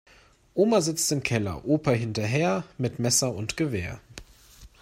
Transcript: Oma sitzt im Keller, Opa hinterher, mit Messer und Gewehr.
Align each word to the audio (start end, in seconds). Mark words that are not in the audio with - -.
Oma 0.55 0.81
sitzt 0.81 1.11
im 1.11 1.21
Keller, 1.21 1.63
Opa 1.63 1.91
hinterher, 1.91 2.63
mit 2.79 2.97
Messer 2.97 3.35
und 3.35 3.55
Gewehr. 3.55 4.01